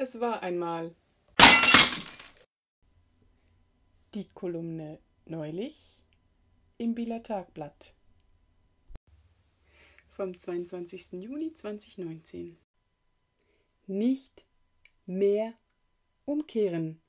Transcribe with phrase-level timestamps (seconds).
[0.00, 0.94] Es war einmal.
[4.14, 6.04] Die Kolumne neulich
[6.76, 7.96] im Bieler Tagblatt
[10.08, 11.14] vom 22.
[11.24, 12.56] Juni 2019.
[13.88, 14.46] Nicht
[15.04, 15.54] mehr
[16.26, 17.00] umkehren.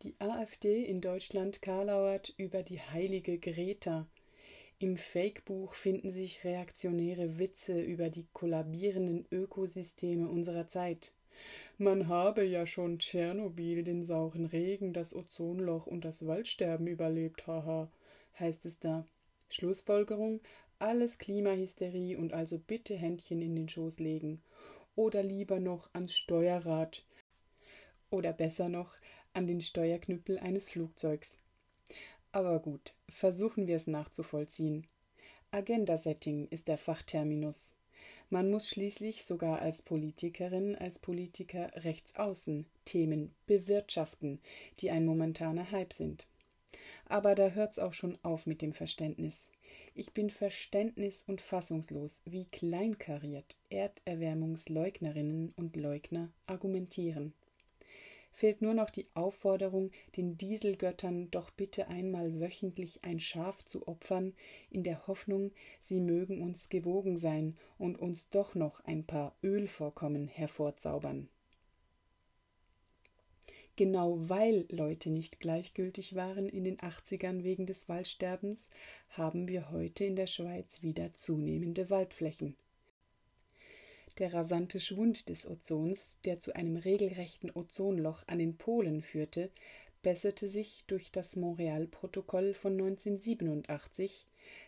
[0.00, 4.08] Die AfD in Deutschland karlauert über die heilige Greta,
[4.78, 11.14] im Fake-Buch finden sich reaktionäre Witze über die kollabierenden Ökosysteme unserer Zeit.
[11.78, 17.90] Man habe ja schon Tschernobyl, den sauren Regen, das Ozonloch und das Waldsterben überlebt, haha,
[18.38, 19.06] heißt es da.
[19.48, 20.40] Schlussfolgerung:
[20.78, 24.42] alles Klimahysterie und also bitte Händchen in den Schoß legen.
[24.94, 27.04] Oder lieber noch ans Steuerrad.
[28.10, 28.94] Oder besser noch
[29.32, 31.36] an den Steuerknüppel eines Flugzeugs.
[32.36, 34.86] Aber gut, versuchen wir es nachzuvollziehen.
[35.52, 37.74] Agenda-Setting ist der Fachterminus.
[38.28, 44.38] Man muss schließlich sogar als Politikerin, als Politiker rechtsaußen Themen bewirtschaften,
[44.80, 46.28] die ein momentaner Hype sind.
[47.06, 49.48] Aber da hört's auch schon auf mit dem Verständnis.
[49.94, 57.32] Ich bin verständnis- und fassungslos, wie kleinkariert Erderwärmungsleugnerinnen und Leugner argumentieren
[58.36, 64.34] fehlt nur noch die Aufforderung, den Dieselgöttern doch bitte einmal wöchentlich ein Schaf zu opfern,
[64.68, 70.28] in der Hoffnung, sie mögen uns gewogen sein und uns doch noch ein paar Ölvorkommen
[70.28, 71.30] hervorzaubern.
[73.76, 78.68] Genau weil Leute nicht gleichgültig waren in den 80ern wegen des Waldsterbens,
[79.08, 82.54] haben wir heute in der Schweiz wieder zunehmende Waldflächen.
[84.18, 89.50] Der rasante Schwund des Ozons, der zu einem regelrechten Ozonloch an den Polen führte,
[90.00, 94.26] besserte sich durch das Montreal-Protokoll von 1987,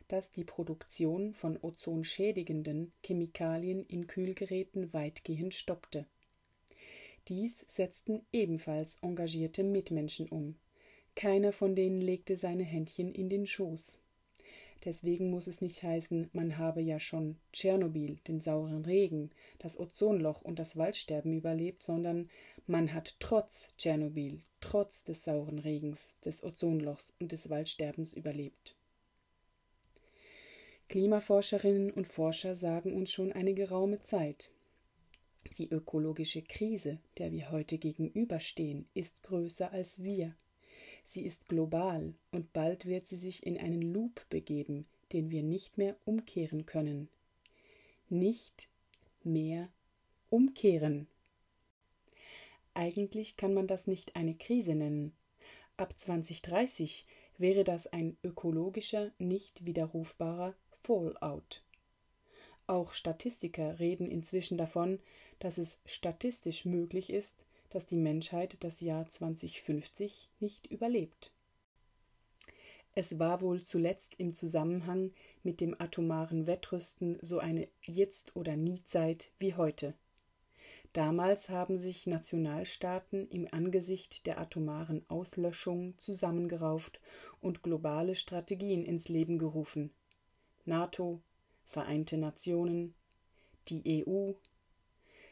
[0.09, 6.05] das die Produktion von ozonschädigenden Chemikalien in Kühlgeräten weitgehend stoppte.
[7.29, 10.57] Dies setzten ebenfalls engagierte Mitmenschen um.
[11.15, 13.99] Keiner von denen legte seine Händchen in den Schoß.
[14.85, 20.43] Deswegen muss es nicht heißen, man habe ja schon Tschernobyl, den sauren Regen, das Ozonloch
[20.43, 22.31] und das Waldsterben überlebt, sondern
[22.67, 28.77] man hat trotz Tschernobyl, trotz des sauren Regens, des Ozonlochs und des Waldsterbens überlebt.
[30.89, 34.53] Klimaforscherinnen und Forscher sagen uns schon eine geraume Zeit,
[35.59, 40.35] die ökologische Krise, der wir heute gegenüberstehen, ist größer als wir.
[41.11, 45.79] Sie ist global und bald wird sie sich in einen Loop begeben, den wir nicht
[45.79, 47.09] mehr umkehren können.
[48.11, 48.69] Nicht
[49.25, 49.71] mehr
[50.29, 51.07] umkehren.
[52.75, 55.15] Eigentlich kann man das nicht eine Krise nennen.
[55.79, 57.07] Ab 2030
[57.39, 61.65] wäre das ein ökologischer, nicht widerrufbarer Fallout.
[62.67, 65.01] Auch Statistiker reden inzwischen davon,
[65.39, 67.35] dass es statistisch möglich ist,
[67.71, 71.33] dass die Menschheit das Jahr 2050 nicht überlebt.
[72.95, 75.13] Es war wohl zuletzt im Zusammenhang
[75.43, 79.95] mit dem atomaren Wettrüsten so eine Jetzt- oder Nie-Zeit wie heute.
[80.95, 87.01] Damals haben sich Nationalstaaten im Angesicht der atomaren Auslöschung zusammengerauft
[87.41, 89.91] und globale Strategien ins Leben gerufen.
[90.65, 91.21] NATO,
[91.67, 92.95] Vereinte Nationen,
[93.69, 94.33] die EU.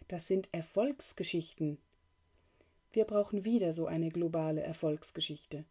[0.07, 1.79] Das sind Erfolgsgeschichten,
[2.97, 5.67] wir brauchen wieder so eine globale Erfolgsgeschichte.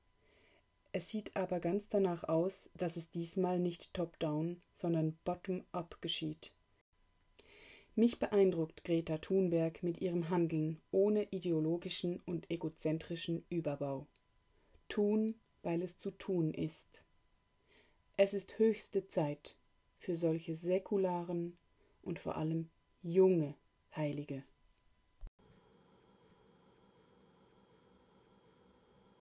[0.91, 6.53] Es sieht aber ganz danach aus, dass es diesmal nicht top-down, sondern bottom-up geschieht.
[7.95, 14.05] Mich beeindruckt Greta Thunberg mit ihrem Handeln ohne ideologischen und egozentrischen Überbau.
[14.87, 17.01] Tun, weil es zu tun ist.
[18.17, 19.57] Es ist höchste Zeit
[19.97, 21.57] für solche säkularen
[22.03, 22.69] und vor allem
[23.01, 23.55] junge
[23.95, 24.43] Heilige.